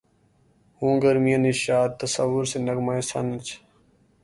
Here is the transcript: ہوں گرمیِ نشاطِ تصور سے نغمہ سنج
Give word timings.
ہوں 0.77 0.95
گرمیِ 1.03 1.33
نشاطِ 1.43 1.91
تصور 2.01 2.43
سے 2.51 2.57
نغمہ 2.65 2.95
سنج 3.09 3.43